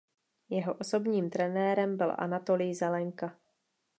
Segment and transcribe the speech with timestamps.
[0.49, 3.35] Jeho osobním trenérem byl Anatolij Zelenka.